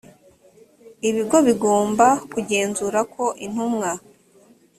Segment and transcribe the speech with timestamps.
[1.09, 3.91] ibigo bigomba kugenzura ko intumwa